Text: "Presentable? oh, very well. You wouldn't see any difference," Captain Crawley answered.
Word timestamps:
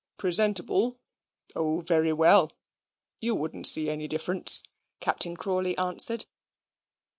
"Presentable? 0.17 0.97
oh, 1.55 1.81
very 1.81 2.11
well. 2.11 2.51
You 3.19 3.35
wouldn't 3.35 3.67
see 3.67 3.87
any 3.87 4.07
difference," 4.07 4.63
Captain 4.99 5.37
Crawley 5.37 5.77
answered. 5.77 6.25